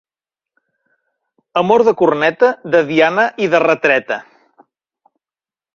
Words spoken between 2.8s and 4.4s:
diana i de retreta.